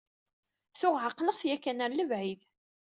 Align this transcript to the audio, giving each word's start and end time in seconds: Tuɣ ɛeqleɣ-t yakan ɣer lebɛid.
Tuɣ 0.79 0.95
ɛeqleɣ-t 1.05 1.41
yakan 1.49 1.81
ɣer 1.83 1.91
lebɛid. 1.93 2.41